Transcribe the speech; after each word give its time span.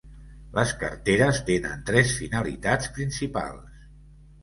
Les 0.55 0.73
carteres 0.83 1.43
tenen 1.51 1.85
tres 1.91 2.17
finalitats 2.25 2.93
principals. 2.99 3.89